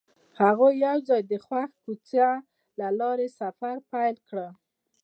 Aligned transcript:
هغوی 0.41 0.73
یوځای 0.85 1.21
د 1.31 1.33
خوښ 1.45 1.69
کوڅه 1.83 2.27
له 2.79 2.87
لارې 2.99 3.27
سفر 3.39 3.75
پیل 3.91 4.15
کړ. 4.27 4.37